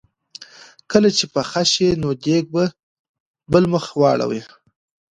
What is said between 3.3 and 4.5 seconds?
بل مخ واړوي.